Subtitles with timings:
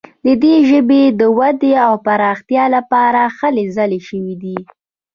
[0.25, 4.57] د دې ژبې د ودې او پراختیا لپاره هلې ځلې شوي دي.